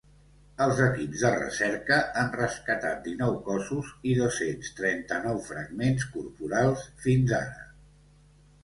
Els 0.65 0.79
equips 0.85 1.25
de 1.25 1.29
recerca 1.35 1.97
han 2.21 2.33
rescatat 2.39 3.05
dinou 3.09 3.37
cossos 3.51 3.93
i 4.13 4.17
dos-cents 4.23 4.75
trenta-nou 4.81 5.39
fragments 5.53 6.11
corporals 6.19 6.89
fins 7.07 7.39
ara. 7.45 7.67